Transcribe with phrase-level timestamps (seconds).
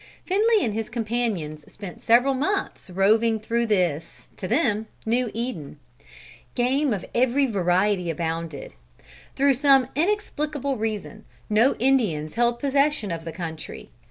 [0.25, 5.77] Finley and his companions spent several months roving through this, to them, new Eden.
[6.55, 8.73] Game of every variety abounded.
[9.35, 13.91] Through some inexplicable reason, no Indians held possession of the country.